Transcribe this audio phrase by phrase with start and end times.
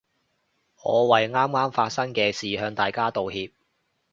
[0.81, 3.51] 我為啱啱發生嘅事向大家道歉